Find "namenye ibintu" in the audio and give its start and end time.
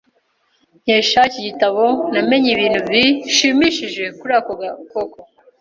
2.11-2.79